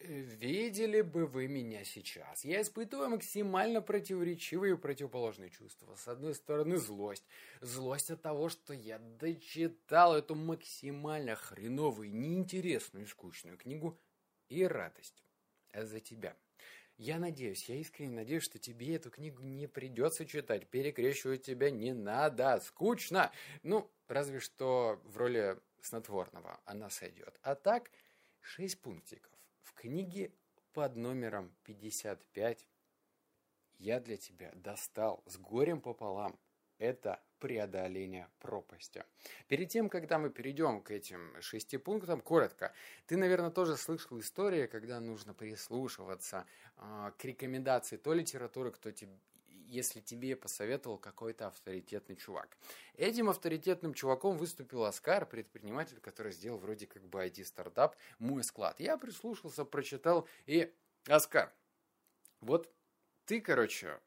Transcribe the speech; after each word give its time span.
Видели 0.00 1.02
бы 1.02 1.26
вы 1.26 1.46
меня 1.46 1.84
сейчас. 1.84 2.42
Я 2.44 2.62
испытываю 2.62 3.10
максимально 3.10 3.82
противоречивые 3.82 4.72
и 4.72 4.76
противоположные 4.78 5.50
чувства. 5.50 5.94
С 5.94 6.08
одной 6.08 6.34
стороны, 6.34 6.78
злость. 6.78 7.24
Злость 7.60 8.10
от 8.10 8.22
того, 8.22 8.48
что 8.48 8.72
я 8.72 8.98
дочитал 8.98 10.16
эту 10.16 10.34
максимально 10.34 11.36
хреновую, 11.36 12.14
неинтересную 12.14 13.04
и 13.04 13.08
скучную 13.08 13.58
книгу. 13.58 14.00
И 14.48 14.64
радость 14.64 15.22
за 15.74 16.00
тебя. 16.00 16.34
Я 16.96 17.18
надеюсь, 17.18 17.68
я 17.68 17.76
искренне 17.76 18.16
надеюсь, 18.16 18.42
что 18.42 18.58
тебе 18.58 18.96
эту 18.96 19.10
книгу 19.10 19.42
не 19.42 19.66
придется 19.66 20.24
читать. 20.24 20.66
Перекрещивать 20.68 21.42
тебя 21.42 21.70
не 21.70 21.92
надо. 21.92 22.58
Скучно. 22.64 23.32
Ну, 23.62 23.90
разве 24.08 24.40
что 24.40 24.98
в 25.04 25.18
роли 25.18 25.58
снотворного 25.82 26.58
она 26.64 26.88
сойдет. 26.88 27.38
А 27.42 27.54
так, 27.54 27.90
шесть 28.40 28.80
пунктиков 28.80 29.29
в 29.62 29.72
книге 29.74 30.32
под 30.72 30.96
номером 30.96 31.54
55 31.64 32.66
я 33.78 34.00
для 34.00 34.16
тебя 34.16 34.50
достал 34.54 35.22
с 35.26 35.38
горем 35.38 35.80
пополам. 35.80 36.38
Это 36.78 37.22
преодоление 37.40 38.28
пропасти. 38.38 39.04
Перед 39.48 39.68
тем, 39.70 39.88
когда 39.88 40.18
мы 40.18 40.30
перейдем 40.30 40.82
к 40.82 40.90
этим 40.90 41.34
шести 41.40 41.78
пунктам, 41.78 42.20
коротко, 42.20 42.72
ты, 43.06 43.16
наверное, 43.16 43.50
тоже 43.50 43.76
слышал 43.76 44.18
истории, 44.20 44.66
когда 44.66 45.00
нужно 45.00 45.34
прислушиваться 45.34 46.46
э, 46.76 47.12
к 47.18 47.24
рекомендации 47.24 47.96
той 47.96 48.18
литературы, 48.18 48.70
кто 48.70 48.90
тебе, 48.92 49.18
если 49.70 50.00
тебе 50.00 50.36
посоветовал 50.36 50.98
какой-то 50.98 51.46
авторитетный 51.46 52.16
чувак. 52.16 52.56
Этим 52.94 53.30
авторитетным 53.30 53.94
чуваком 53.94 54.36
выступил 54.36 54.84
Оскар, 54.84 55.26
предприниматель, 55.26 56.00
который 56.00 56.32
сделал 56.32 56.58
вроде 56.58 56.86
как 56.86 57.02
бы 57.06 57.24
IT-стартап 57.24 57.96
«Мой 58.18 58.42
склад». 58.42 58.80
Я 58.80 58.98
прислушался, 58.98 59.64
прочитал, 59.64 60.28
и 60.46 60.72
Оскар, 61.06 61.52
вот 62.40 62.70
ты, 63.24 63.40
короче, 63.40 64.00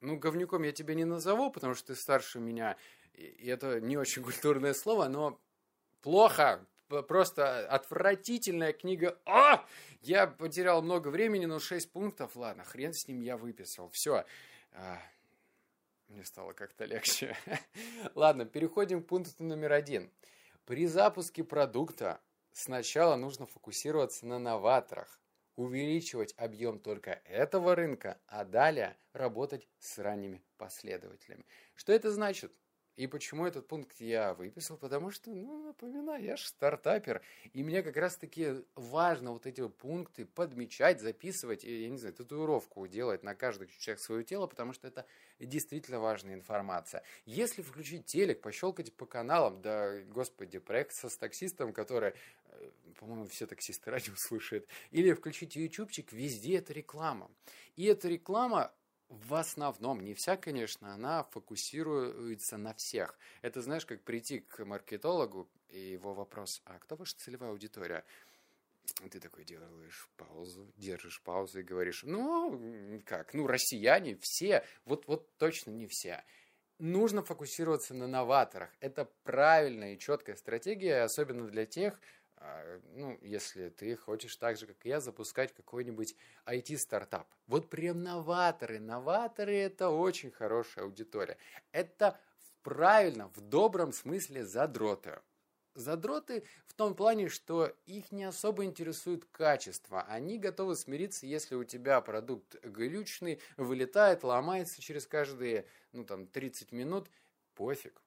ну, 0.00 0.16
говнюком 0.16 0.62
я 0.62 0.72
тебя 0.72 0.94
не 0.94 1.04
назову, 1.04 1.50
потому 1.50 1.74
что 1.74 1.88
ты 1.88 1.94
старше 1.94 2.38
меня, 2.38 2.76
и 3.12 3.46
это 3.48 3.80
не 3.80 3.96
очень 3.96 4.22
культурное 4.22 4.74
слово, 4.74 5.08
но 5.08 5.40
плохо, 6.00 6.64
просто 7.08 7.66
отвратительная 7.68 8.72
книга. 8.72 9.18
А! 9.24 9.66
Я 10.00 10.26
потерял 10.26 10.82
много 10.82 11.08
времени, 11.08 11.46
но 11.46 11.58
6 11.58 11.92
пунктов, 11.92 12.36
ладно, 12.36 12.64
хрен 12.64 12.92
с 12.92 13.06
ним 13.06 13.20
я 13.20 13.36
выписал. 13.36 13.88
Все, 13.90 14.24
а, 14.72 14.98
мне 16.08 16.24
стало 16.24 16.52
как-то 16.52 16.84
легче. 16.84 17.36
Ладно, 18.14 18.44
переходим 18.44 19.02
к 19.02 19.06
пункту 19.06 19.44
номер 19.44 19.72
один. 19.72 20.10
При 20.64 20.86
запуске 20.86 21.42
продукта 21.42 22.20
сначала 22.52 23.16
нужно 23.16 23.46
фокусироваться 23.46 24.26
на 24.26 24.38
новаторах, 24.38 25.20
увеличивать 25.56 26.34
объем 26.36 26.78
только 26.78 27.20
этого 27.24 27.74
рынка, 27.74 28.20
а 28.26 28.44
далее 28.44 28.96
работать 29.12 29.68
с 29.78 29.98
ранними 29.98 30.42
последователями. 30.56 31.44
Что 31.74 31.92
это 31.92 32.10
значит? 32.10 32.52
И 32.96 33.06
почему 33.06 33.46
этот 33.46 33.66
пункт 33.68 34.00
я 34.00 34.34
выписал? 34.34 34.76
Потому 34.76 35.10
что, 35.10 35.30
ну, 35.30 35.66
напоминаю, 35.66 36.22
я 36.22 36.36
же 36.36 36.46
стартапер, 36.46 37.22
и 37.52 37.62
мне 37.62 37.82
как 37.82 37.96
раз-таки 37.96 38.64
важно 38.74 39.32
вот 39.32 39.46
эти 39.46 39.66
пункты 39.66 40.26
подмечать, 40.26 41.00
записывать, 41.00 41.64
и, 41.64 41.84
я 41.84 41.88
не 41.88 41.96
знаю, 41.96 42.14
татуировку 42.14 42.86
делать 42.86 43.22
на 43.22 43.34
каждый 43.34 43.68
частях 43.68 43.98
своего 43.98 44.22
тела, 44.22 44.46
потому 44.46 44.74
что 44.74 44.88
это 44.88 45.06
действительно 45.38 46.00
важная 46.00 46.34
информация. 46.34 47.02
Если 47.24 47.62
включить 47.62 48.04
телек, 48.04 48.42
пощелкать 48.42 48.94
по 48.94 49.06
каналам, 49.06 49.62
да, 49.62 50.02
господи, 50.02 50.58
проект 50.58 50.94
со 50.94 51.08
с 51.08 51.16
таксистом, 51.16 51.72
который, 51.72 52.12
э, 52.48 52.70
по-моему, 52.98 53.26
все 53.26 53.46
таксисты 53.46 53.90
радио 53.90 54.14
слушают, 54.16 54.68
или 54.90 55.14
включить 55.14 55.56
ютубчик, 55.56 56.12
везде 56.12 56.58
это 56.58 56.74
реклама. 56.74 57.30
И 57.76 57.86
эта 57.86 58.08
реклама 58.08 58.70
в 59.12 59.34
основном, 59.34 60.00
не 60.00 60.14
вся, 60.14 60.38
конечно, 60.38 60.94
она 60.94 61.24
фокусируется 61.24 62.56
на 62.56 62.72
всех. 62.72 63.18
Это 63.42 63.60
знаешь, 63.60 63.84
как 63.84 64.00
прийти 64.02 64.40
к 64.40 64.64
маркетологу 64.64 65.50
и 65.68 65.78
его 65.78 66.14
вопрос, 66.14 66.62
а 66.64 66.78
кто 66.78 66.96
ваша 66.96 67.14
целевая 67.18 67.50
аудитория? 67.50 68.04
Ты 69.10 69.20
такой 69.20 69.44
делаешь 69.44 70.08
паузу, 70.16 70.66
держишь 70.76 71.20
паузу 71.22 71.60
и 71.60 71.62
говоришь, 71.62 72.04
ну, 72.04 73.02
как, 73.04 73.34
ну, 73.34 73.46
россияне 73.46 74.16
все, 74.20 74.64
вот, 74.86 75.06
вот 75.06 75.36
точно 75.36 75.72
не 75.72 75.86
все. 75.86 76.24
Нужно 76.78 77.22
фокусироваться 77.22 77.92
на 77.92 78.06
новаторах. 78.06 78.70
Это 78.80 79.04
правильная 79.24 79.94
и 79.94 79.98
четкая 79.98 80.36
стратегия, 80.36 81.02
особенно 81.02 81.46
для 81.48 81.66
тех, 81.66 82.00
ну, 82.94 83.18
если 83.22 83.68
ты 83.68 83.96
хочешь 83.96 84.36
так 84.36 84.56
же, 84.56 84.66
как 84.66 84.84
я, 84.84 85.00
запускать 85.00 85.54
какой-нибудь 85.54 86.14
IT-стартап. 86.46 87.26
Вот 87.46 87.70
прям 87.70 88.02
новаторы. 88.02 88.80
Новаторы– 88.80 89.54
это 89.56 89.90
очень 89.90 90.30
хорошая 90.30 90.84
аудитория. 90.84 91.38
Это 91.72 92.18
правильно, 92.62 93.28
в 93.28 93.40
добром 93.40 93.92
смысле 93.92 94.44
задроты. 94.44 95.20
Задроты 95.74 96.44
в 96.66 96.74
том 96.74 96.94
плане, 96.94 97.28
что 97.28 97.74
их 97.86 98.12
не 98.12 98.24
особо 98.24 98.64
интересует 98.64 99.24
качество. 99.24 100.02
Они 100.02 100.38
готовы 100.38 100.76
смириться, 100.76 101.26
если 101.26 101.54
у 101.54 101.64
тебя 101.64 102.00
продукт 102.02 102.56
глючный, 102.62 103.40
вылетает, 103.56 104.22
ломается 104.22 104.82
через 104.82 105.06
каждые 105.06 105.66
ну, 105.92 106.04
там, 106.04 106.26
30 106.26 106.72
минут. 106.72 107.08
Пофиг, 107.54 108.01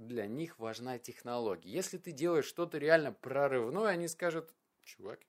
для 0.00 0.26
них 0.26 0.58
важна 0.58 0.98
технология. 0.98 1.70
Если 1.70 1.98
ты 1.98 2.12
делаешь 2.12 2.46
что-то 2.46 2.78
реально 2.78 3.12
прорывное, 3.12 3.88
они 3.88 4.08
скажут, 4.08 4.52
чувак, 4.82 5.20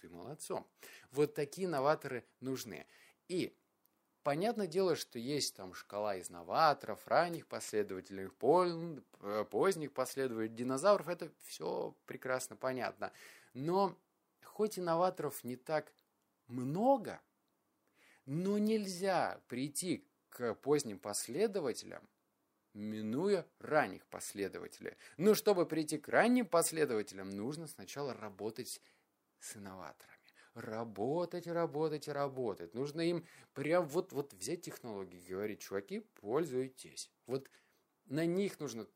ты 0.00 0.08
молодцом. 0.08 0.66
Вот 1.12 1.34
такие 1.34 1.68
новаторы 1.68 2.24
нужны. 2.40 2.86
И 3.28 3.56
понятное 4.24 4.66
дело, 4.66 4.96
что 4.96 5.20
есть 5.20 5.54
там 5.54 5.72
шкала 5.72 6.16
из 6.16 6.30
новаторов, 6.30 7.06
ранних 7.06 7.46
последователей, 7.46 8.28
э, 9.20 9.44
поздних 9.48 9.92
последователей, 9.92 10.48
динозавров, 10.48 11.08
это 11.08 11.30
все 11.44 11.94
прекрасно 12.06 12.56
понятно. 12.56 13.12
Но 13.54 13.96
хоть 14.42 14.80
инноваторов 14.80 15.44
не 15.44 15.54
так 15.54 15.92
много, 16.48 17.20
но 18.26 18.58
нельзя 18.58 19.40
прийти 19.46 20.04
к 20.28 20.54
поздним 20.54 20.98
последователям 20.98 22.02
минуя 22.74 23.46
ранних 23.58 24.06
последователей. 24.06 24.94
Но 25.16 25.34
чтобы 25.34 25.66
прийти 25.66 25.98
к 25.98 26.08
ранним 26.08 26.46
последователям, 26.46 27.30
нужно 27.30 27.66
сначала 27.66 28.14
работать 28.14 28.80
с 29.40 29.56
инноваторами. 29.56 30.14
Работать, 30.54 31.46
работать, 31.46 32.08
работать. 32.08 32.74
Нужно 32.74 33.02
им 33.02 33.24
прям 33.54 33.86
вот, 33.86 34.12
вот 34.12 34.32
взять 34.32 34.62
технологии 34.62 35.20
и 35.20 35.32
говорить, 35.32 35.60
чуваки, 35.60 36.00
пользуйтесь. 36.20 37.10
Вот 37.26 37.48
на 38.06 38.26
них 38.26 38.58
нужно 38.58 38.86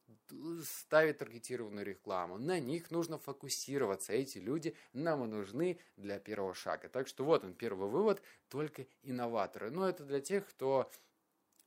ставить 0.65 1.19
таргетированную 1.19 1.84
рекламу, 1.84 2.39
на 2.39 2.59
них 2.59 2.91
нужно 2.91 3.19
фокусироваться. 3.19 4.12
Эти 4.12 4.39
люди 4.39 4.75
нам 4.93 5.28
нужны 5.28 5.78
для 5.97 6.19
первого 6.19 6.54
шага. 6.54 6.89
Так 6.89 7.06
что 7.06 7.25
вот 7.25 7.44
он, 7.44 7.54
первый 7.54 7.89
вывод, 7.89 8.22
только 8.49 8.87
инноваторы. 9.03 9.71
Но 9.71 9.89
это 9.89 10.04
для 10.04 10.21
тех, 10.21 10.49
кто 10.49 10.91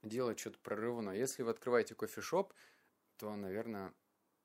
делать 0.06 0.40
что-то 0.40 0.60
прорывное. 0.60 1.16
Если 1.16 1.44
вы 1.44 1.52
открываете 1.52 1.96
кофешоп, 1.96 2.54
то, 3.18 3.36
наверное, 3.36 3.94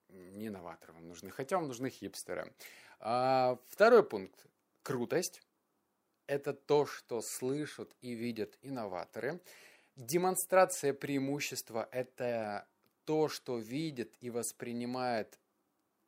не 0.09 0.51
новаторы 0.51 0.93
вам 0.93 1.09
нужны, 1.09 1.31
хотя 1.31 1.57
вам 1.57 1.69
нужны 1.69 1.91
хипстеры. 1.91 2.53
А, 2.99 3.59
второй 3.69 4.03
пункт– 4.03 4.47
крутость. 4.83 5.43
Это 6.27 6.53
то, 6.53 6.87
что 6.87 7.21
слышат 7.23 7.95
и 8.01 8.13
видят 8.13 8.59
инноваторы. 8.63 9.41
Демонстрация 9.97 10.95
преимущества– 10.95 11.89
это 11.93 12.69
то, 13.05 13.29
что 13.29 13.59
видят 13.59 14.15
и 14.21 14.31
воспринимают 14.31 15.39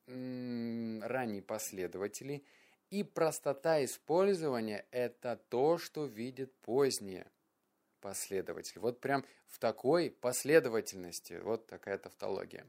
ранние 0.07 1.43
последователи. 1.43 2.45
И 2.91 3.03
простота 3.03 3.84
использования– 3.84 4.87
это 4.91 5.37
то, 5.48 5.78
что 5.78 6.05
видят 6.05 6.53
поздние 6.60 7.32
последователь. 8.03 8.81
Вот 8.81 9.01
прям 9.01 9.25
в 9.47 9.59
такой 9.59 10.10
последовательности, 10.10 11.41
вот 11.43 11.66
такая 11.66 11.97
тавтология. 11.97 12.66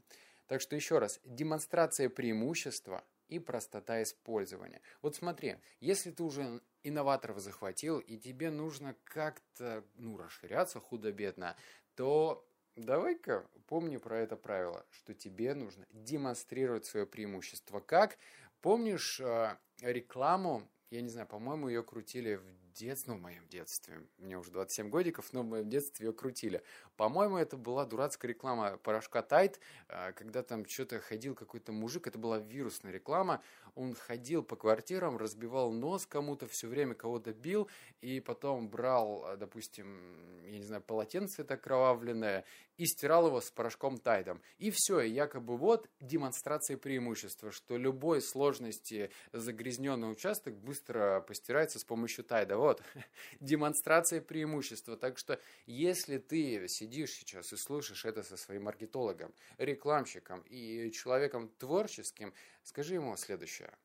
Так 0.48 0.62
что 0.62 0.76
еще 0.78 1.00
раз, 1.00 1.20
демонстрация 1.26 2.10
преимущества 2.10 3.04
и 3.28 3.40
простота 3.40 4.02
использования. 4.04 4.82
Вот 5.02 5.16
смотри, 5.16 5.58
если 5.82 6.12
ты 6.12 6.24
уже 6.24 6.62
инноваторов 6.84 7.40
захватил, 7.40 8.00
и 8.00 8.18
тебе 8.18 8.52
нужно 8.52 8.96
как-то, 9.04 9.84
ну, 9.96 10.18
расширяться 10.18 10.80
худо-бедно, 10.80 11.56
то 11.96 12.48
давай-ка 12.76 13.48
помни 13.68 13.98
про 13.98 14.20
это 14.20 14.36
правило, 14.36 14.86
что 14.92 15.14
тебе 15.14 15.56
нужно 15.56 15.86
демонстрировать 15.92 16.86
свое 16.86 17.06
преимущество. 17.06 17.80
Как? 17.80 18.18
Помнишь 18.62 19.20
э, 19.20 19.58
рекламу, 19.82 20.70
я 20.92 21.02
не 21.02 21.10
знаю, 21.10 21.28
по-моему, 21.28 21.70
ее 21.70 21.84
крутили 21.84 22.36
в 22.36 22.63
детстве, 22.74 23.14
ну, 23.14 23.20
в 23.20 23.22
моем 23.22 23.48
детстве, 23.48 24.02
мне 24.18 24.38
уже 24.38 24.52
27 24.52 24.90
годиков, 24.90 25.32
но 25.32 25.42
в 25.42 25.46
моем 25.46 25.70
детстве 25.70 26.08
ее 26.08 26.14
крутили. 26.14 26.64
По-моему, 26.96 27.38
это 27.38 27.58
была 27.58 27.86
дурацкая 27.86 28.30
реклама 28.30 28.78
порошка 28.78 29.22
Тайт, 29.22 29.60
а, 29.88 30.12
когда 30.12 30.44
там 30.44 30.66
что-то 30.66 31.00
ходил 31.00 31.36
какой-то 31.36 31.72
мужик, 31.72 32.08
это 32.08 32.18
была 32.18 32.40
вирусная 32.40 32.92
реклама, 32.92 33.42
он 33.76 33.96
ходил 33.96 34.44
по 34.44 34.56
квартирам, 34.56 35.18
разбивал 35.18 35.72
нос 35.72 36.06
кому-то, 36.06 36.48
все 36.48 36.68
время 36.68 36.94
кого-то 36.94 37.34
бил, 37.34 37.70
и 38.02 38.20
потом 38.20 38.70
брал, 38.70 39.38
допустим, 39.38 40.44
я 40.46 40.58
не 40.58 40.64
знаю, 40.64 40.82
полотенце 40.82 41.42
это 41.42 41.58
кровавленное, 41.58 42.46
и 42.78 42.86
стирал 42.86 43.28
его 43.28 43.42
с 43.42 43.52
порошком 43.52 43.98
Тайдом. 43.98 44.42
И 44.58 44.72
все, 44.72 45.02
якобы 45.02 45.58
вот 45.58 45.90
демонстрация 46.00 46.78
преимущества, 46.78 47.52
что 47.52 47.78
любой 47.78 48.22
сложности 48.22 49.12
загрязненный 49.32 50.12
участок 50.12 50.56
быстро 50.56 51.22
постирается 51.22 51.80
с 51.80 51.84
помощью 51.84 52.24
Тайда. 52.24 52.58
Вот, 52.64 52.82
демонстрация 53.42 54.22
преимущества. 54.22 54.96
Так 54.96 55.18
что, 55.18 55.38
если 55.66 56.18
ты 56.18 56.66
сидишь 56.70 57.12
сейчас 57.12 57.52
и 57.52 57.58
слушаешь 57.58 58.06
это 58.06 58.24
со 58.24 58.38
своим 58.38 58.64
маркетологом, 58.64 59.34
рекламщиком 59.58 60.40
и 60.44 60.90
человеком 60.92 61.50
творческим, 61.58 62.34
скажи 62.64 62.94
ему 62.94 63.18
следующее. 63.18 63.78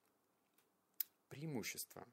Преимущество 1.29 2.07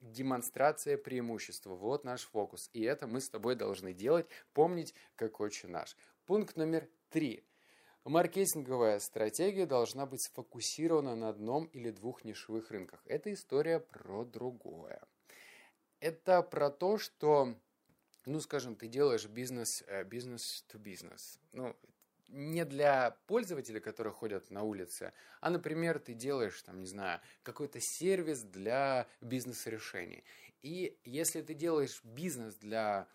демонстрация 0.00 0.96
преимущества. 0.96 1.74
Вот 1.74 2.04
наш 2.04 2.22
фокус. 2.22 2.70
И 2.72 2.82
это 2.82 3.08
мы 3.08 3.20
с 3.20 3.28
тобой 3.28 3.56
должны 3.56 3.92
делать, 3.92 4.26
помнить, 4.52 4.94
как 5.16 5.40
отче 5.40 5.66
наш. 5.66 5.96
Пункт 6.26 6.56
номер 6.56 6.88
три. 7.10 7.44
Маркетинговая 8.04 8.98
стратегия 9.00 9.66
должна 9.66 10.06
быть 10.06 10.22
сфокусирована 10.22 11.16
на 11.16 11.28
одном 11.28 11.66
или 11.66 11.90
двух 11.90 12.24
нишевых 12.24 12.70
рынках. 12.70 13.00
Это 13.06 13.32
история 13.32 13.78
про 13.78 14.24
другое. 14.24 15.02
Это 16.02 16.42
про 16.42 16.68
то, 16.68 16.98
что, 16.98 17.54
ну, 18.26 18.40
скажем, 18.40 18.74
ты 18.74 18.88
делаешь 18.88 19.26
бизнес, 19.26 19.84
э, 19.86 20.02
бизнес 20.02 20.64
to 20.68 20.76
бизнес. 20.76 21.38
Ну, 21.52 21.76
не 22.26 22.64
для 22.64 23.16
пользователей, 23.28 23.78
которые 23.78 24.12
ходят 24.12 24.50
на 24.50 24.64
улице, 24.64 25.12
а, 25.40 25.48
например, 25.48 26.00
ты 26.00 26.14
делаешь, 26.14 26.60
там, 26.62 26.80
не 26.80 26.86
знаю, 26.86 27.20
какой-то 27.44 27.78
сервис 27.78 28.42
для 28.42 29.06
бизнес-решений. 29.20 30.24
И 30.62 30.98
если 31.04 31.40
ты 31.40 31.54
делаешь 31.54 32.00
бизнес 32.02 32.56
для 32.56 33.06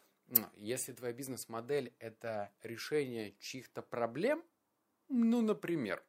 если 0.55 0.93
твоя 0.93 1.13
бизнес-модель– 1.13 1.93
это 1.99 2.51
решение 2.63 3.33
чьих-то 3.39 3.81
проблем, 3.81 4.43
ну, 5.09 5.41
например, 5.41 6.01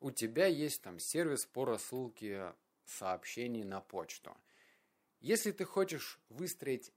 у 0.00 0.10
тебя 0.10 0.46
есть 0.46 0.82
там 0.82 0.98
сервис 0.98 1.46
по 1.46 1.64
рассылке 1.64 2.52
сообщений 2.84 3.64
на 3.64 3.80
почту. 3.80 4.36
Если 5.24 5.52
ты 5.52 5.64
хочешь 5.64 6.20
выстроить 6.28 6.92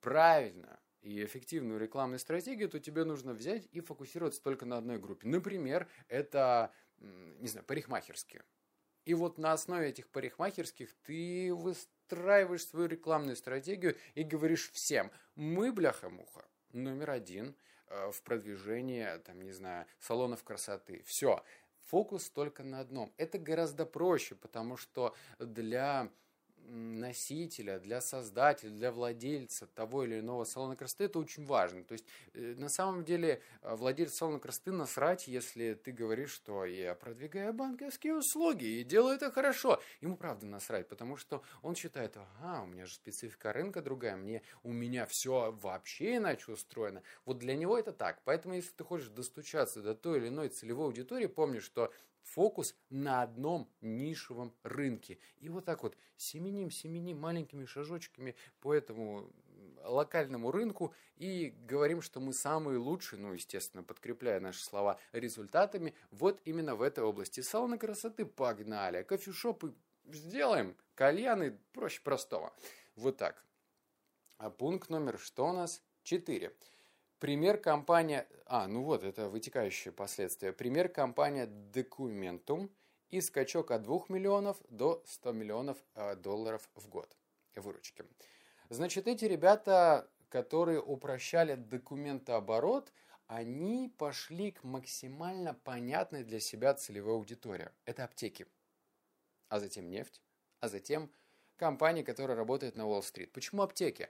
правильно 0.00 0.78
и 1.00 1.24
эффективную 1.24 1.80
рекламную 1.80 2.20
стратегию, 2.20 2.68
то 2.68 2.78
тебе 2.78 3.02
нужно 3.02 3.32
взять 3.32 3.66
и 3.72 3.80
фокусироваться 3.80 4.40
только 4.40 4.64
на 4.64 4.76
одной 4.76 5.00
группе. 5.00 5.26
Например, 5.26 5.88
это, 6.06 6.72
не 6.98 7.48
знаю, 7.48 7.66
парикмахерские. 7.66 8.44
И 9.04 9.14
вот 9.14 9.36
на 9.36 9.50
основе 9.52 9.88
этих 9.88 10.08
парикмахерских 10.10 10.94
ты 11.02 11.52
выстраиваешь 11.52 12.64
свою 12.64 12.86
рекламную 12.86 13.34
стратегию 13.34 13.96
и 14.14 14.22
говоришь 14.22 14.70
всем, 14.70 15.10
мы, 15.34 15.72
бляха-муха, 15.72 16.48
номер 16.70 17.10
один 17.10 17.56
э, 17.88 18.12
в 18.12 18.22
продвижении, 18.22 19.18
там, 19.24 19.42
не 19.42 19.50
знаю, 19.50 19.86
салонов 19.98 20.44
красоты. 20.44 21.02
Все. 21.04 21.42
Фокус 21.86 22.30
только 22.30 22.62
на 22.62 22.78
одном. 22.78 23.12
Это 23.16 23.40
гораздо 23.40 23.86
проще, 23.86 24.36
потому 24.36 24.76
что 24.76 25.16
для 25.40 26.12
носителя, 26.66 27.78
для 27.78 28.00
создателя, 28.00 28.70
для 28.70 28.92
владельца 28.92 29.66
того 29.66 30.04
или 30.04 30.20
иного 30.20 30.44
салона 30.44 30.76
красоты 30.76 31.04
это 31.04 31.18
очень 31.18 31.44
важно. 31.44 31.84
То 31.84 31.92
есть, 31.92 32.04
э, 32.34 32.54
на 32.56 32.68
самом 32.68 33.04
деле, 33.04 33.42
э, 33.62 33.74
владелец 33.74 34.14
салона 34.14 34.38
красоты 34.38 34.72
насрать, 34.72 35.28
если 35.28 35.74
ты 35.74 35.92
говоришь, 35.92 36.30
что 36.30 36.64
я 36.64 36.94
продвигаю 36.94 37.52
банковские 37.52 38.14
услуги 38.14 38.64
и 38.64 38.84
делаю 38.84 39.16
это 39.16 39.30
хорошо. 39.30 39.80
Ему 40.00 40.16
правда 40.16 40.46
насрать, 40.46 40.88
потому 40.88 41.16
что 41.16 41.42
он 41.62 41.74
считает, 41.74 42.16
ага, 42.16 42.62
у 42.62 42.66
меня 42.66 42.86
же 42.86 42.94
специфика 42.94 43.52
рынка 43.52 43.82
другая, 43.82 44.16
мне, 44.16 44.42
у 44.62 44.72
меня 44.72 45.06
все 45.06 45.52
вообще 45.62 46.16
иначе 46.16 46.52
устроено. 46.52 47.02
Вот 47.24 47.38
для 47.38 47.54
него 47.54 47.78
это 47.78 47.92
так. 47.92 48.22
Поэтому, 48.24 48.54
если 48.54 48.72
ты 48.72 48.84
хочешь 48.84 49.08
достучаться 49.08 49.82
до 49.82 49.94
той 49.94 50.18
или 50.18 50.28
иной 50.28 50.48
целевой 50.48 50.86
аудитории, 50.86 51.26
помни, 51.26 51.58
что 51.58 51.92
фокус 52.22 52.74
на 52.90 53.22
одном 53.22 53.68
нишевом 53.80 54.54
рынке. 54.62 55.18
И 55.38 55.48
вот 55.48 55.64
так 55.64 55.82
вот 55.82 55.96
семеним, 56.16 56.70
семеним 56.70 57.20
маленькими 57.20 57.64
шажочками 57.64 58.36
по 58.60 58.74
этому 58.74 59.30
локальному 59.84 60.50
рынку 60.52 60.94
и 61.16 61.54
говорим, 61.66 62.02
что 62.02 62.20
мы 62.20 62.32
самые 62.32 62.78
лучшие, 62.78 63.20
ну, 63.20 63.32
естественно, 63.32 63.82
подкрепляя 63.82 64.40
наши 64.40 64.62
слова 64.62 64.98
результатами, 65.12 65.94
вот 66.10 66.40
именно 66.44 66.74
в 66.74 66.82
этой 66.82 67.04
области. 67.04 67.40
Салоны 67.40 67.78
красоты 67.78 68.24
погнали, 68.24 69.02
кофешопы 69.02 69.74
сделаем, 70.04 70.76
кальяны 70.94 71.58
проще 71.72 72.00
простого. 72.02 72.52
Вот 72.96 73.16
так. 73.16 73.44
А 74.38 74.50
пункт 74.50 74.90
номер 74.90 75.18
что 75.18 75.48
у 75.48 75.52
нас? 75.52 75.82
Четыре. 76.02 76.52
Пример 77.22 77.58
компания... 77.58 78.26
А, 78.46 78.66
ну 78.66 78.82
вот, 78.82 79.04
это 79.04 79.28
вытекающие 79.28 79.92
последствия. 79.92 80.52
Пример 80.52 80.88
компания 80.88 81.46
Documentum 81.46 82.68
и 83.10 83.20
скачок 83.20 83.70
от 83.70 83.82
2 83.82 84.06
миллионов 84.08 84.56
до 84.68 85.04
100 85.06 85.30
миллионов 85.30 85.78
э, 85.94 86.16
долларов 86.16 86.68
в 86.74 86.88
год 86.88 87.16
выручки. 87.54 88.04
Значит, 88.70 89.06
эти 89.06 89.24
ребята, 89.24 90.10
которые 90.30 90.82
упрощали 90.82 91.54
документооборот, 91.54 92.92
они 93.28 93.94
пошли 93.98 94.50
к 94.50 94.64
максимально 94.64 95.54
понятной 95.54 96.24
для 96.24 96.40
себя 96.40 96.74
целевой 96.74 97.14
аудитории. 97.14 97.68
Это 97.84 98.02
аптеки. 98.02 98.48
А 99.48 99.60
затем 99.60 99.88
нефть. 99.88 100.20
А 100.58 100.68
затем 100.68 101.08
компании, 101.54 102.02
которые 102.02 102.36
работают 102.36 102.74
на 102.74 102.88
Уолл-стрит. 102.88 103.30
Почему 103.30 103.62
аптеки? 103.62 104.08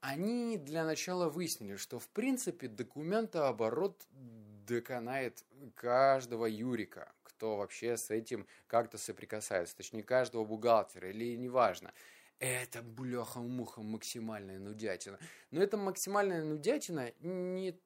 Они 0.00 0.56
для 0.58 0.84
начала 0.84 1.28
выяснили, 1.28 1.76
что 1.76 1.98
в 1.98 2.08
принципе 2.08 2.68
документооборот 2.68 4.06
доконает 4.66 5.44
каждого 5.74 6.46
юрика, 6.46 7.12
кто 7.22 7.56
вообще 7.56 7.96
с 7.96 8.10
этим 8.10 8.46
как-то 8.66 8.98
соприкасается, 8.98 9.76
точнее 9.76 10.02
каждого 10.02 10.44
бухгалтера 10.44 11.10
или 11.10 11.36
неважно. 11.36 11.92
Это 12.38 12.82
бляха-муха 12.82 13.80
максимальная 13.80 14.58
нудятина. 14.58 15.18
Но 15.50 15.62
эта 15.62 15.76
максимальная 15.76 16.44
нудятина 16.44 17.12
не 17.20 17.80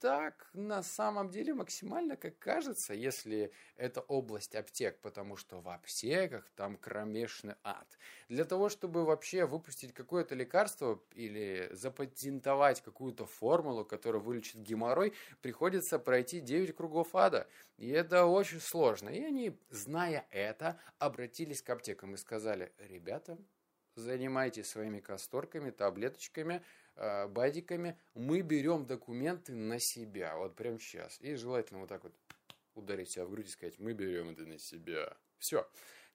так 0.00 0.48
на 0.54 0.82
самом 0.82 1.28
деле 1.28 1.52
максимально, 1.52 2.16
как 2.16 2.38
кажется, 2.38 2.94
если 2.94 3.52
это 3.76 4.00
область 4.00 4.54
аптек, 4.54 4.98
потому 5.00 5.36
что 5.36 5.60
в 5.60 5.68
аптеках 5.68 6.48
там 6.56 6.76
кромешный 6.76 7.54
ад. 7.62 7.86
Для 8.28 8.44
того, 8.44 8.70
чтобы 8.70 9.04
вообще 9.04 9.44
выпустить 9.44 9.92
какое-то 9.92 10.34
лекарство 10.34 11.02
или 11.12 11.68
запатентовать 11.72 12.80
какую-то 12.80 13.26
формулу, 13.26 13.84
которая 13.84 14.22
вылечит 14.22 14.62
геморрой, 14.62 15.12
приходится 15.42 15.98
пройти 15.98 16.40
9 16.40 16.74
кругов 16.74 17.14
ада. 17.14 17.46
И 17.76 17.90
это 17.90 18.24
очень 18.24 18.60
сложно. 18.60 19.10
И 19.10 19.22
они, 19.22 19.58
зная 19.68 20.26
это, 20.30 20.80
обратились 20.98 21.62
к 21.62 21.68
аптекам 21.68 22.14
и 22.14 22.16
сказали, 22.16 22.72
ребята, 22.78 23.36
занимайтесь 23.96 24.68
своими 24.68 25.00
касторками, 25.00 25.70
таблеточками, 25.70 26.62
э, 27.00 27.26
бадиками, 27.26 27.98
мы 28.14 28.42
берем 28.42 28.86
документы 28.86 29.54
на 29.54 29.80
себя, 29.80 30.36
вот 30.36 30.54
прямо 30.54 30.78
сейчас. 30.78 31.20
И 31.20 31.34
желательно 31.34 31.80
вот 31.80 31.88
так 31.88 32.04
вот 32.04 32.14
ударить 32.74 33.10
себя 33.10 33.24
в 33.24 33.30
грудь 33.30 33.48
и 33.48 33.50
сказать, 33.50 33.78
мы 33.78 33.92
берем 33.92 34.30
это 34.30 34.46
на 34.46 34.58
себя. 34.58 35.16
Все. 35.38 35.68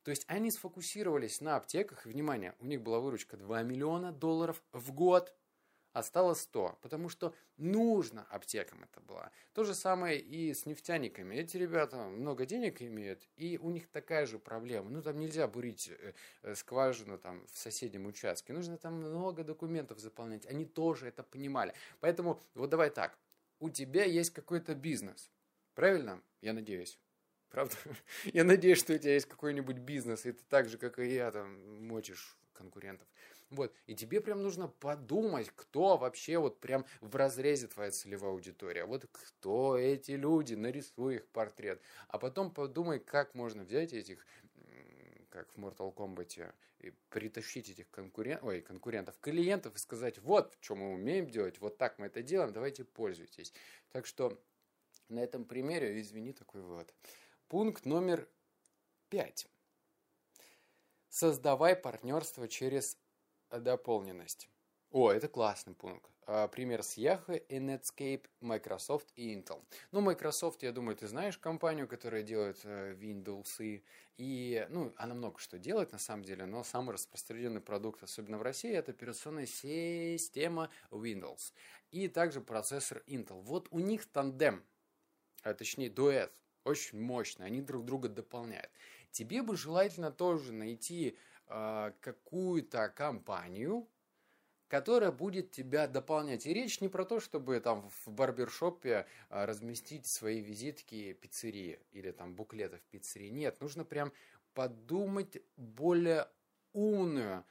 То 0.03 0.11
есть 0.11 0.23
они 0.27 0.51
сфокусировались 0.51 1.41
на 1.41 1.57
аптеках, 1.57 2.05
внимание, 2.05 2.55
у 2.59 2.65
них 2.65 2.81
была 2.81 2.99
выручка 2.99 3.37
2 3.37 3.63
миллиона 3.63 4.13
долларов 4.13 4.63
в 4.71 4.93
год– 4.93 5.35
осталось 5.95 6.41
100, 6.41 6.77
потому 6.81 7.07
что 7.07 7.33
нужно 7.57 8.27
аптекам 8.29 8.83
это 8.83 8.99
было. 8.99 9.31
То 9.53 9.63
же 9.63 9.73
самое 9.73 10.19
и 10.19 10.53
с 10.53 10.65
нефтяниками. 10.65 11.35
Эти 11.35 11.55
ребята 11.55 11.95
много 12.09 12.45
денег 12.45 12.81
имеют, 12.81 13.25
и 13.37 13.57
у 13.57 13.69
них 13.69 13.87
такая 13.87 14.25
же 14.25 14.37
проблема. 14.37 14.89
Ну, 14.89 15.01
там 15.01 15.17
нельзя 15.17 15.47
бурить 15.47 15.89
э, 15.89 16.13
э, 16.43 16.55
скважину 16.55 17.17
там 17.17 17.47
в 17.47 17.57
соседнем 17.57 18.05
участке. 18.07 18.51
Нужно 18.51 18.77
там 18.77 18.95
много 18.95 19.45
документов 19.45 19.99
заполнять. 19.99 20.45
Они 20.47 20.65
тоже 20.65 21.07
это 21.07 21.23
понимали. 21.23 21.73
Поэтому 22.01 22.41
вот 22.55 22.69
давай 22.69 22.89
так. 22.89 23.17
У 23.59 23.69
тебя 23.69 24.03
есть 24.03 24.31
какой-то 24.31 24.75
бизнес. 24.75 25.31
Правильно? 25.75 26.21
Я 26.41 26.51
надеюсь. 26.51 26.99
Правда? 27.49 27.75
Я 28.33 28.43
надеюсь, 28.43 28.79
что 28.79 28.93
у 28.93 28.97
тебя 28.97 29.13
есть 29.13 29.27
какой-нибудь 29.27 29.77
бизнес, 29.77 30.25
и 30.25 30.33
ты 30.33 30.43
так 30.49 30.67
же, 30.67 30.77
как 30.77 30.99
и 30.99 31.13
я, 31.13 31.31
там, 31.31 31.87
мочишь 31.87 32.35
конкурентов. 32.51 33.07
Вот. 33.49 33.73
И 33.85 33.95
тебе 33.95 34.21
прям 34.21 34.41
нужно 34.41 34.67
подумать, 34.67 35.51
кто 35.55 35.97
вообще 35.97 36.37
вот 36.37 36.59
прям 36.59 36.85
в 37.01 37.15
разрезе 37.15 37.67
твоя 37.67 37.91
целевая 37.91 38.31
аудитория. 38.31 38.85
Вот 38.85 39.05
кто 39.11 39.77
эти 39.77 40.11
люди, 40.11 40.55
нарисуй 40.55 41.15
их 41.15 41.27
портрет. 41.27 41.81
А 42.07 42.17
потом 42.17 42.51
подумай, 42.51 42.99
как 42.99 43.35
можно 43.35 43.63
взять 43.63 43.93
этих 43.93 44.25
как 45.29 45.51
в 45.53 45.59
Mortal 45.59 45.93
Kombat, 45.93 46.53
и 46.79 46.91
притащить 47.09 47.69
этих 47.69 47.89
конкурент, 47.89 48.41
ой, 48.43 48.61
конкурентов, 48.61 49.17
клиентов 49.19 49.75
и 49.75 49.79
сказать, 49.79 50.17
вот, 50.19 50.55
что 50.61 50.75
мы 50.75 50.93
умеем 50.93 51.29
делать, 51.29 51.59
вот 51.59 51.77
так 51.77 51.99
мы 51.99 52.05
это 52.07 52.21
делаем, 52.21 52.53
давайте 52.53 52.85
пользуйтесь. 52.85 53.53
Так 53.91 54.05
что 54.05 54.41
на 55.09 55.19
этом 55.19 55.45
примере, 55.45 55.99
извини, 55.99 56.31
такой 56.31 56.61
вывод. 56.61 56.93
Пункт 57.47 57.85
номер 57.85 58.29
пять. 59.09 59.47
Создавай 61.09 61.75
партнерство 61.75 62.47
через 62.47 62.97
дополненность. 63.59 64.49
О, 64.91 65.11
это 65.11 65.27
классный 65.27 65.73
пункт. 65.73 66.09
А, 66.27 66.47
пример 66.47 66.81
с 66.81 66.97
Yahoo 66.97 67.45
Netscape, 67.49 68.25
Microsoft 68.39 69.11
и 69.15 69.35
Intel. 69.35 69.61
Ну, 69.91 70.01
Microsoft, 70.01 70.63
я 70.63 70.71
думаю, 70.71 70.95
ты 70.95 71.07
знаешь 71.07 71.37
компанию, 71.37 71.87
которая 71.87 72.23
делает 72.23 72.61
э, 72.63 72.93
Windows. 72.93 73.83
И, 74.17 74.67
ну, 74.69 74.93
она 74.95 75.13
много 75.13 75.37
что 75.39 75.59
делает 75.59 75.91
на 75.91 75.99
самом 75.99 76.23
деле, 76.23 76.45
но 76.45 76.63
самый 76.63 76.93
распространенный 76.93 77.59
продукт, 77.59 78.03
особенно 78.03 78.37
в 78.37 78.41
России, 78.41 78.71
это 78.71 78.91
операционная 78.91 79.45
система 79.45 80.69
Windows. 80.91 81.53
И 81.91 82.07
также 82.07 82.39
процессор 82.39 83.03
Intel. 83.07 83.41
Вот 83.41 83.67
у 83.71 83.79
них 83.79 84.05
тандем, 84.05 84.63
а 85.43 85.53
точнее 85.53 85.89
дуэт, 85.89 86.31
очень 86.63 86.99
мощный, 86.99 87.45
они 87.45 87.61
друг 87.61 87.85
друга 87.85 88.07
дополняют. 88.07 88.71
Тебе 89.11 89.43
бы 89.43 89.55
желательно 89.55 90.11
тоже 90.11 90.51
найти 90.51 91.17
э, 91.47 91.91
какую-то 92.01 92.89
компанию, 92.89 93.87
которая 94.67 95.11
будет 95.11 95.51
тебя 95.51 95.87
дополнять. 95.87 96.45
И 96.45 96.53
речь 96.53 96.81
не 96.81 96.89
про 96.89 97.05
то, 97.05 97.19
чтобы 97.19 97.59
там 97.59 97.89
в 97.89 98.11
барбершопе 98.11 99.05
а, 99.29 99.45
разместить 99.45 100.07
свои 100.07 100.41
визитки 100.41 101.13
пиццерии 101.13 101.79
или 101.91 102.11
там 102.11 102.33
буклетов 102.33 102.81
пиццерии. 102.91 103.29
Нет, 103.29 103.61
нужно 103.61 103.85
прям 103.85 104.11
подумать 104.53 105.37
более 105.55 106.27
умную 106.73 107.45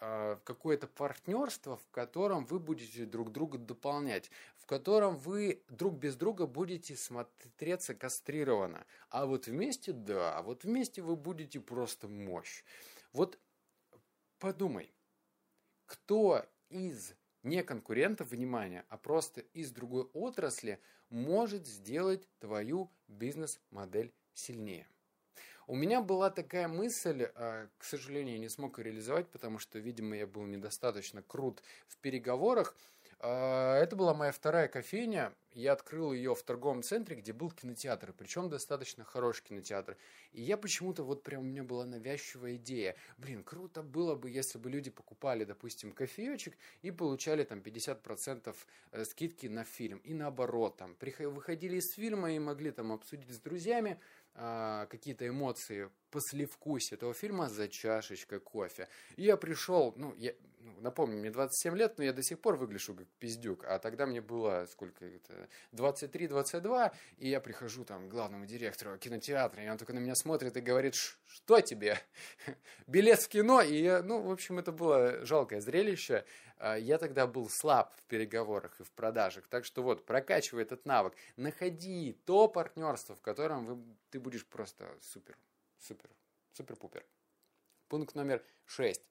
а, 0.00 0.36
какое-то 0.44 0.86
партнерство, 0.86 1.76
в 1.76 1.90
котором 1.90 2.46
вы 2.46 2.60
будете 2.60 3.04
друг 3.04 3.32
друга 3.32 3.58
дополнять, 3.58 4.30
в 4.56 4.66
котором 4.66 5.16
вы 5.16 5.62
друг 5.68 5.96
без 5.96 6.14
друга 6.16 6.46
будете 6.46 6.96
смотреться 6.96 7.94
кастрированно. 7.94 8.86
А 9.10 9.26
вот 9.26 9.48
вместе, 9.48 9.92
да, 9.92 10.38
а 10.38 10.42
вот 10.42 10.64
вместе 10.64 11.02
вы 11.02 11.16
будете 11.16 11.58
просто 11.60 12.06
мощь. 12.06 12.62
Вот 13.12 13.38
подумай, 14.38 14.92
кто 15.86 16.46
из 16.68 17.12
не 17.42 17.62
конкурентов, 17.62 18.30
внимания, 18.30 18.84
а 18.88 18.98
просто 18.98 19.40
из 19.40 19.72
другой 19.72 20.04
отрасли 20.12 20.80
может 21.08 21.66
сделать 21.66 22.28
твою 22.38 22.90
бизнес-модель 23.08 24.12
сильнее. 24.34 24.86
У 25.66 25.74
меня 25.74 26.00
была 26.02 26.30
такая 26.30 26.68
мысль, 26.68 27.28
а, 27.34 27.68
к 27.78 27.84
сожалению, 27.84 28.34
я 28.34 28.40
не 28.40 28.48
смог 28.48 28.78
ее 28.78 28.86
реализовать, 28.86 29.28
потому 29.30 29.58
что, 29.58 29.78
видимо, 29.78 30.16
я 30.16 30.26
был 30.26 30.44
недостаточно 30.46 31.22
крут 31.22 31.62
в 31.86 31.96
переговорах. 31.98 32.76
А, 33.22 33.76
это 33.76 33.96
была 33.96 34.14
моя 34.14 34.32
вторая 34.32 34.66
кофейня. 34.66 35.34
Я 35.52 35.72
открыл 35.72 36.12
ее 36.12 36.34
в 36.34 36.42
торговом 36.42 36.82
центре, 36.82 37.16
где 37.16 37.32
был 37.32 37.50
кинотеатр, 37.50 38.14
причем 38.16 38.48
достаточно 38.48 39.04
хороший 39.04 39.42
кинотеатр. 39.42 39.96
И 40.32 40.40
я 40.40 40.56
почему-то, 40.56 41.02
вот 41.02 41.22
прям 41.22 41.42
у 41.42 41.44
меня 41.44 41.62
была 41.62 41.84
навязчивая 41.84 42.56
идея. 42.56 42.96
Блин, 43.18 43.42
круто 43.42 43.82
было 43.82 44.14
бы, 44.14 44.30
если 44.30 44.58
бы 44.58 44.70
люди 44.70 44.90
покупали, 44.90 45.44
допустим, 45.44 45.92
кофеечек 45.92 46.56
и 46.80 46.90
получали 46.90 47.44
там 47.44 47.58
50% 47.58 48.56
э, 48.92 49.04
скидки 49.04 49.48
на 49.48 49.64
фильм. 49.64 49.98
И 49.98 50.14
наоборот, 50.14 50.78
там, 50.78 50.96
выходили 51.18 51.76
из 51.76 51.92
фильма 51.92 52.32
и 52.32 52.38
могли 52.38 52.70
там 52.70 52.92
обсудить 52.92 53.34
с 53.34 53.40
друзьями, 53.40 54.00
а, 54.34 54.86
какие-то 54.86 55.28
эмоции 55.28 55.90
послевкусие 56.10 56.96
этого 56.96 57.12
фильма 57.12 57.48
за 57.48 57.68
чашечкой 57.68 58.40
кофе. 58.40 58.88
И 59.16 59.24
я 59.24 59.36
пришел, 59.36 59.92
ну, 59.96 60.14
я, 60.16 60.32
напомню, 60.80 61.18
мне 61.18 61.30
27 61.30 61.76
лет, 61.76 61.98
но 61.98 62.04
я 62.04 62.12
до 62.12 62.22
сих 62.22 62.40
пор 62.40 62.56
выгляжу 62.56 62.94
как 62.94 63.06
пиздюк, 63.18 63.64
а 63.64 63.78
тогда 63.78 64.06
мне 64.06 64.20
было, 64.20 64.66
сколько 64.70 65.04
это, 65.04 65.48
23-22, 65.72 66.92
и 67.18 67.28
я 67.28 67.40
прихожу 67.40 67.84
там 67.84 68.08
к 68.08 68.10
главному 68.10 68.46
директору 68.46 68.96
кинотеатра, 68.98 69.62
и 69.62 69.68
он 69.68 69.78
только 69.78 69.92
на 69.92 69.98
меня 69.98 70.14
смотрит 70.14 70.56
и 70.56 70.60
говорит, 70.60 70.94
что 70.94 71.60
тебе? 71.60 71.98
Билет 72.86 73.20
в 73.20 73.28
кино? 73.28 73.62
И 73.62 73.82
я, 73.82 74.02
ну, 74.02 74.22
в 74.22 74.30
общем, 74.30 74.58
это 74.58 74.72
было 74.72 75.24
жалкое 75.24 75.60
зрелище. 75.60 76.24
А, 76.58 76.76
я 76.76 76.98
тогда 76.98 77.26
был 77.26 77.48
слаб 77.48 77.94
в 77.96 78.02
переговорах 78.04 78.78
и 78.80 78.84
в 78.84 78.92
продажах, 78.92 79.46
так 79.48 79.64
что 79.64 79.82
вот, 79.82 80.04
прокачивай 80.04 80.62
этот 80.62 80.84
навык, 80.84 81.14
находи 81.36 82.18
то 82.26 82.48
партнерство, 82.48 83.16
в 83.16 83.22
котором 83.22 83.64
вы, 83.64 83.82
ты 84.10 84.20
будешь 84.20 84.44
просто 84.44 84.86
супер, 85.00 85.36
супер, 85.78 86.10
супер-пупер. 86.52 87.04
Пункт 87.88 88.14
номер 88.14 88.44
шесть 88.66 89.02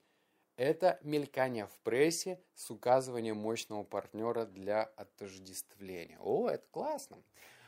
это 0.60 1.00
мелькание 1.04 1.68
в 1.68 1.80
прессе 1.84 2.38
с 2.54 2.70
указыванием 2.70 3.38
мощного 3.38 3.84
партнера 3.84 4.46
для 4.46 4.84
отождествления. 4.84 6.20
О, 6.20 6.50
это 6.50 6.68
классно. 6.72 7.18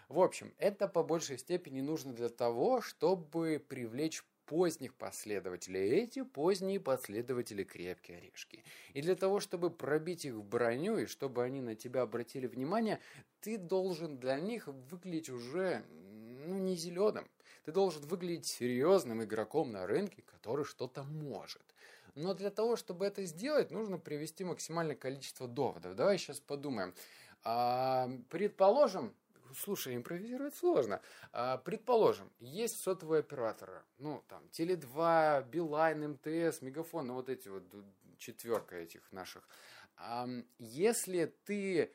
В 0.09 0.19
общем, 0.19 0.53
это 0.57 0.89
по 0.89 1.01
большей 1.01 1.37
степени 1.37 1.79
нужно 1.79 2.11
для 2.11 2.27
того, 2.27 2.81
чтобы 2.81 3.63
привлечь 3.65 4.25
поздних 4.45 4.93
последователей. 4.95 6.03
Эти 6.03 6.23
поздние 6.23 6.81
последователи 6.81 7.63
крепкие 7.63 8.17
орешки. 8.17 8.65
И 8.93 9.01
для 9.01 9.15
того, 9.15 9.39
чтобы 9.39 9.69
пробить 9.69 10.25
их 10.25 10.33
в 10.33 10.43
броню 10.43 10.97
и 10.97 11.05
чтобы 11.05 11.43
они 11.43 11.61
на 11.61 11.75
тебя 11.75 12.01
обратили 12.01 12.45
внимание, 12.45 12.99
ты 13.39 13.57
должен 13.57 14.17
для 14.17 14.37
них 14.37 14.67
выглядеть 14.67 15.29
уже 15.29 15.85
ну, 16.45 16.57
не 16.57 16.75
зеленым. 16.75 17.25
Ты 17.63 17.71
должен 17.71 18.01
выглядеть 18.01 18.47
серьезным 18.47 19.23
игроком 19.23 19.71
на 19.71 19.87
рынке, 19.87 20.23
который 20.23 20.65
что-то 20.65 21.03
может. 21.03 21.63
Но 22.15 22.33
для 22.33 22.49
того, 22.49 22.75
чтобы 22.75 23.05
это 23.05 23.23
сделать, 23.25 23.71
нужно 23.71 23.97
привести 23.97 24.43
максимальное 24.43 24.95
количество 24.95 25.47
доводов. 25.47 25.95
Давай 25.95 26.17
сейчас 26.17 26.39
подумаем. 26.39 26.93
А, 27.43 28.09
предположим, 28.29 29.15
слушай, 29.57 29.95
импровизировать 29.95 30.55
сложно. 30.55 31.01
А, 31.31 31.57
предположим, 31.57 32.31
есть 32.39 32.81
сотовые 32.81 33.21
операторы, 33.21 33.83
ну, 33.97 34.23
там, 34.27 34.43
Теле2, 34.51 35.49
Билайн, 35.49 36.11
МТС, 36.11 36.61
Мегафон, 36.61 37.07
ну, 37.07 37.13
вот 37.15 37.29
эти 37.29 37.47
вот 37.47 37.63
четверка 38.17 38.75
этих 38.75 39.11
наших. 39.11 39.47
Если 40.59 41.25
ты 41.45 41.93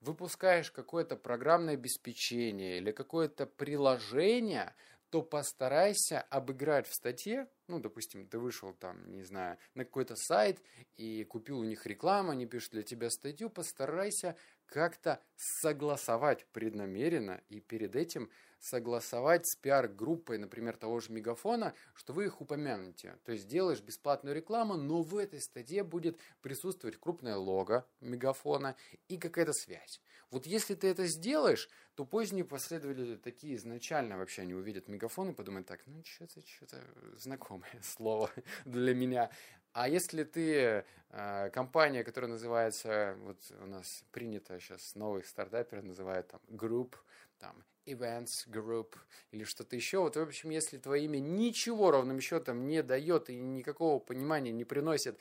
выпускаешь 0.00 0.70
какое-то 0.70 1.16
программное 1.16 1.74
обеспечение 1.74 2.78
или 2.78 2.90
какое-то 2.90 3.46
приложение, 3.46 4.74
то 5.12 5.20
постарайся 5.20 6.22
обыграть 6.30 6.88
в 6.88 6.94
статье, 6.94 7.46
ну, 7.68 7.78
допустим, 7.78 8.26
ты 8.26 8.38
вышел 8.38 8.72
там, 8.72 9.12
не 9.12 9.22
знаю, 9.24 9.58
на 9.74 9.84
какой-то 9.84 10.16
сайт 10.16 10.62
и 10.96 11.24
купил 11.24 11.58
у 11.58 11.64
них 11.64 11.84
рекламу, 11.84 12.30
они 12.30 12.46
пишут 12.46 12.70
для 12.70 12.82
тебя 12.82 13.10
статью, 13.10 13.50
постарайся 13.50 14.36
как-то 14.72 15.20
согласовать 15.36 16.46
преднамеренно 16.46 17.42
и 17.50 17.60
перед 17.60 17.94
этим 17.94 18.30
согласовать 18.58 19.46
с 19.46 19.56
пиар-группой, 19.56 20.38
например, 20.38 20.76
того 20.76 21.00
же 21.00 21.12
Мегафона, 21.12 21.74
что 21.94 22.12
вы 22.12 22.26
их 22.26 22.40
упомянете. 22.40 23.18
То 23.24 23.32
есть 23.32 23.48
делаешь 23.48 23.80
бесплатную 23.80 24.34
рекламу, 24.34 24.76
но 24.76 25.02
в 25.02 25.16
этой 25.16 25.40
статье 25.40 25.82
будет 25.82 26.18
присутствовать 26.40 26.96
крупное 26.96 27.36
лого 27.36 27.86
Мегафона 28.00 28.76
и 29.08 29.18
какая-то 29.18 29.52
связь. 29.52 30.00
Вот 30.30 30.46
если 30.46 30.74
ты 30.74 30.86
это 30.86 31.06
сделаешь, 31.06 31.68
то 31.94 32.06
поздние 32.06 32.44
последователи 32.44 33.16
такие 33.16 33.56
изначально 33.56 34.16
вообще 34.16 34.46
не 34.46 34.54
увидят 34.54 34.88
Мегафон 34.88 35.30
и 35.30 35.34
подумают 35.34 35.66
так, 35.66 35.82
ну 35.86 36.02
что-то, 36.04 36.40
что-то 36.46 36.82
знакомое 37.18 37.80
слово 37.82 38.30
для 38.64 38.94
меня. 38.94 39.30
А 39.72 39.88
если 39.88 40.24
ты 40.24 40.84
э, 41.10 41.50
компания, 41.50 42.04
которая 42.04 42.30
называется, 42.30 43.16
вот 43.20 43.38
у 43.62 43.66
нас 43.66 44.04
принято 44.12 44.58
сейчас 44.60 44.94
новых 44.94 45.26
стартаперов 45.26 45.84
называют 45.84 46.28
там 46.28 46.40
Group, 46.48 46.94
там 47.38 47.64
Events 47.86 48.48
Group 48.48 48.94
или 49.30 49.44
что-то 49.44 49.74
еще. 49.76 49.98
Вот, 50.00 50.16
в 50.16 50.20
общем, 50.20 50.50
если 50.50 50.78
твое 50.78 51.04
имя 51.04 51.18
ничего 51.18 51.90
ровным 51.90 52.20
счетом 52.20 52.66
не 52.66 52.82
дает 52.82 53.30
и 53.30 53.36
никакого 53.36 53.98
понимания 53.98 54.52
не 54.52 54.64
приносит 54.64 55.18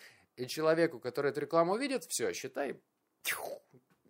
человеку, 0.48 1.00
который 1.00 1.32
эту 1.32 1.42
рекламу 1.42 1.78
видит, 1.78 2.04
все, 2.04 2.34
считай, 2.34 2.80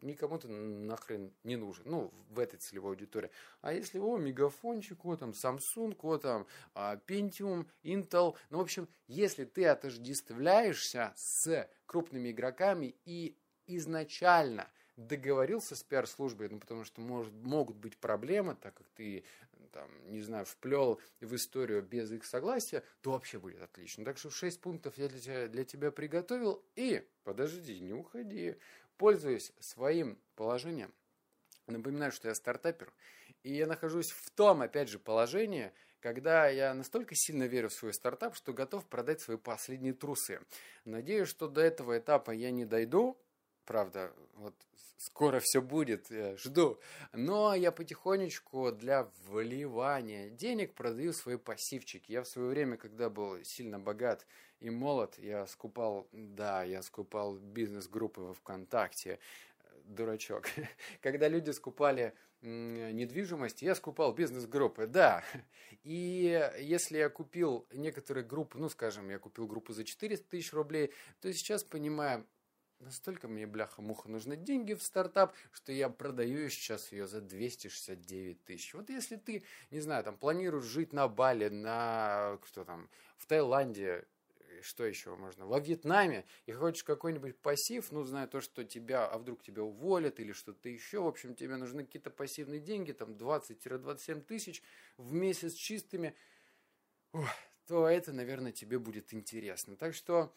никому 0.02 0.38
ты 0.40 0.48
нахрен 0.48 1.34
не 1.44 1.56
нужен, 1.56 1.84
ну, 1.86 2.14
в 2.30 2.40
этой 2.40 2.58
целевой 2.58 2.92
аудитории. 2.92 3.32
А 3.62 3.74
если, 3.74 4.00
о, 4.00 4.18
мегафончик, 4.18 5.06
о, 5.06 5.16
там, 5.16 5.32
Samsung, 5.32 5.96
о, 6.02 6.18
там, 6.18 6.48
а, 6.74 6.98
Pentium, 7.08 7.68
Intel, 7.84 8.36
ну, 8.50 8.58
в 8.58 8.62
общем, 8.62 8.88
если 9.08 9.46
ты 9.46 9.66
отождествляешься 9.66 11.14
с 11.16 11.70
крупными 11.86 12.32
игроками 12.32 12.96
и 13.06 13.38
изначально– 13.68 14.68
договорился 15.08 15.76
с 15.76 15.84
пиар-службой, 15.84 16.50
ну, 16.50 16.60
потому 16.60 16.84
что 16.84 17.02
может, 17.02 17.34
могут 17.34 17.78
быть 17.78 17.98
проблемы, 17.98 18.56
так 18.56 18.74
как 18.76 18.88
ты, 18.90 19.24
там, 19.72 19.90
не 20.12 20.22
знаю, 20.22 20.46
вплел 20.46 21.00
в 21.20 21.36
историю 21.36 21.82
без 21.82 22.12
их 22.12 22.26
согласия, 22.26 22.84
то 23.02 23.12
вообще 23.12 23.40
будет 23.40 23.62
отлично. 23.62 24.06
Так 24.06 24.18
что 24.18 24.30
6 24.30 24.60
пунктов 24.62 24.98
я 24.98 25.08
для 25.08 25.20
тебя, 25.20 25.48
для 25.48 25.64
тебя 25.64 25.92
приготовил. 25.92 26.64
И, 26.76 27.08
подожди, 27.24 27.80
не 27.80 27.94
уходи, 27.94 28.58
пользуясь 29.02 29.52
своим 29.60 30.20
положением, 30.36 30.94
напоминаю, 31.66 32.12
что 32.12 32.28
я 32.28 32.36
стартапер, 32.36 32.94
и 33.42 33.52
я 33.52 33.66
нахожусь 33.66 34.12
в 34.12 34.30
том, 34.30 34.62
опять 34.62 34.90
же, 34.90 35.00
положении, 35.00 35.72
когда 36.02 36.48
я 36.50 36.76
настолько 36.76 37.16
сильно 37.16 37.46
верю 37.46 37.70
в 37.70 37.74
свой 37.74 37.96
стартап, 37.96 38.36
что 38.36 38.54
готов 38.54 38.86
продать 38.86 39.20
свои 39.20 39.38
последние 39.38 39.94
трусы. 39.94 40.40
Надеюсь, 40.86 41.30
что 41.30 41.48
до 41.48 41.62
этого 41.62 41.98
этапа 41.98 42.30
я 42.30 42.52
не 42.52 42.64
дойду, 42.64 43.18
правда, 43.66 44.14
вот 44.36 44.54
скоро 45.02 45.40
все 45.40 45.62
будет, 45.62 46.12
я 46.12 46.38
жду. 46.38 46.80
Но 47.12 47.56
я 47.56 47.72
потихонечку 47.72 48.72
для 48.72 49.10
вливания 49.28 50.30
денег 50.30 50.74
продаю 50.74 51.12
свои 51.14 51.38
пассивчики. 51.38 52.12
Я 52.12 52.22
в 52.22 52.28
свое 52.28 52.50
время, 52.50 52.78
когда 52.78 53.10
был 53.10 53.44
сильно 53.44 53.80
богат 53.80 54.26
и 54.60 54.70
молод, 54.70 55.18
я 55.18 55.48
скупал, 55.48 56.08
да, 56.12 56.64
я 56.64 56.84
скупал 56.84 57.36
бизнес-группы 57.38 58.22
во 58.22 58.34
ВКонтакте, 58.34 59.20
дурачок. 59.86 60.48
Когда 61.02 61.28
люди 61.28 61.50
скупали 61.52 62.14
недвижимость, 62.42 63.62
я 63.62 63.76
скупал 63.76 64.14
бизнес-группы, 64.14 64.88
да. 64.88 65.24
И 65.84 66.52
если 66.60 66.98
я 66.98 67.10
купил 67.10 67.68
некоторые 67.72 68.24
группы, 68.24 68.58
ну, 68.60 68.70
скажем, 68.70 69.10
я 69.10 69.20
купил 69.20 69.48
группу 69.48 69.74
за 69.74 69.84
400 69.84 70.28
тысяч 70.28 70.54
рублей, 70.54 70.92
то 71.22 71.32
сейчас 71.34 71.64
понимаю, 71.64 72.26
настолько 72.82 73.28
мне, 73.28 73.48
бляха-муха, 73.48 74.10
нужны 74.10 74.36
деньги 74.36 74.74
в 74.74 74.84
стартап, 74.84 75.34
что 75.52 75.72
я 75.72 75.90
продаю 75.90 76.50
сейчас 76.50 76.92
ее 76.92 77.08
за 77.08 77.22
269 77.22 78.44
тысяч. 78.44 78.74
Вот 78.74 78.90
если 78.90 79.16
ты, 79.16 79.44
не 79.70 79.80
знаю, 79.80 80.04
там, 80.04 80.18
планируешь 80.18 80.66
жить 80.66 80.94
на 80.94 81.08
Бали, 81.08 81.50
на, 81.50 82.40
что 82.46 82.66
там, 82.66 82.90
в 83.18 83.26
Таиланде, 83.26 84.06
что 84.62 84.86
еще 84.86 85.16
можно, 85.16 85.46
во 85.46 85.60
Вьетнаме, 85.60 86.26
и 86.46 86.52
хочешь 86.52 86.84
какой-нибудь 86.84 87.38
пассив, 87.38 87.92
ну, 87.92 88.04
зная 88.04 88.28
то, 88.28 88.42
что 88.42 88.64
тебя, 88.64 89.08
а 89.08 89.18
вдруг 89.18 89.42
тебя 89.42 89.64
уволят 89.64 90.20
или 90.20 90.32
что-то 90.32 90.70
еще, 90.70 91.02
в 91.02 91.08
общем, 91.08 91.36
тебе 91.36 91.56
нужны 91.58 91.86
какие-то 91.86 92.10
пассивные 92.10 92.60
деньги, 92.60 92.92
там, 92.92 93.12
20-27 93.12 94.22
тысяч 94.22 94.62
в 94.98 95.14
месяц 95.14 95.54
чистыми, 95.54 96.16
то 97.68 97.88
это, 97.88 98.14
наверное, 98.14 98.52
тебе 98.52 98.80
будет 98.80 99.14
интересно. 99.14 99.76
Так 99.76 99.94
что 99.94 100.34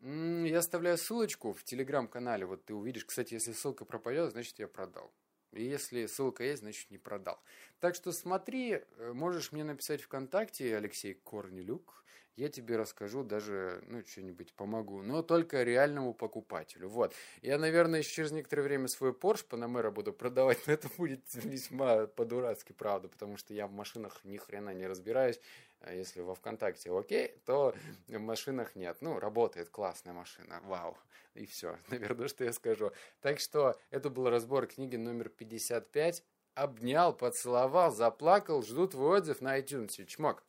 я 0.00 0.58
оставляю 0.58 0.96
ссылочку 0.96 1.52
в 1.52 1.64
телеграм-канале, 1.64 2.46
вот 2.46 2.64
ты 2.64 2.74
увидишь. 2.74 3.04
Кстати, 3.04 3.34
если 3.34 3.52
ссылка 3.52 3.84
пропадет, 3.84 4.30
значит 4.30 4.58
я 4.58 4.68
продал. 4.68 5.12
И 5.52 5.64
если 5.64 6.06
ссылка 6.06 6.44
есть, 6.44 6.60
значит 6.60 6.90
не 6.90 6.98
продал. 6.98 7.40
Так 7.80 7.94
что 7.94 8.12
смотри, 8.12 8.82
э, 8.98 9.12
можешь 9.12 9.50
мне 9.52 9.64
написать 9.64 10.02
ВКонтакте, 10.02 10.76
Алексей 10.76 11.14
Корнелюк. 11.14 12.04
Я 12.36 12.48
тебе 12.48 12.76
расскажу, 12.76 13.24
даже, 13.24 13.82
ну, 13.88 14.04
что-нибудь 14.06 14.52
помогу. 14.54 15.02
Но 15.02 15.22
только 15.22 15.64
реальному 15.64 16.14
покупателю. 16.14 16.88
Вот. 16.88 17.12
Я, 17.42 17.58
наверное, 17.58 18.04
через 18.04 18.30
некоторое 18.30 18.62
время 18.62 18.86
свой 18.86 19.10
Porsche 19.10 19.44
Panamera 19.48 19.90
буду 19.90 20.12
продавать, 20.12 20.64
но 20.68 20.74
это 20.74 20.88
будет 20.96 21.22
весьма 21.34 22.06
по-дурацки, 22.06 22.72
правда, 22.72 23.08
потому 23.08 23.38
что 23.38 23.54
я 23.54 23.66
в 23.66 23.72
машинах 23.72 24.20
ни 24.22 24.36
хрена 24.36 24.72
не 24.72 24.86
разбираюсь. 24.86 25.40
А 25.80 25.92
если 25.92 26.20
во 26.20 26.34
ВКонтакте 26.34 26.90
окей, 26.90 27.40
то 27.46 27.74
в 28.08 28.18
машинах 28.18 28.74
нет. 28.74 28.98
Ну, 29.00 29.18
работает 29.18 29.70
классная 29.70 30.12
машина, 30.12 30.60
вау. 30.64 30.96
И 31.34 31.46
все, 31.46 31.78
наверное, 31.88 32.28
что 32.28 32.44
я 32.44 32.52
скажу. 32.52 32.92
Так 33.20 33.38
что 33.40 33.78
это 33.90 34.10
был 34.10 34.28
разбор 34.28 34.66
книги 34.66 34.96
номер 34.96 35.28
55. 35.28 36.24
Обнял, 36.54 37.16
поцеловал, 37.16 37.92
заплакал. 37.92 38.62
Жду 38.62 38.88
твой 38.88 39.18
отзыв 39.18 39.40
на 39.40 39.58
iTunes. 39.58 40.04
Чмок. 40.06 40.42